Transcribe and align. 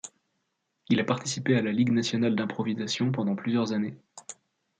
Il 0.89 0.99
a 0.99 1.03
participé 1.03 1.55
à 1.55 1.61
la 1.61 1.71
Ligue 1.71 1.91
nationale 1.91 2.35
d'improvisation 2.35 3.11
pendant 3.11 3.35
plusieurs 3.35 3.71
années. 3.71 3.95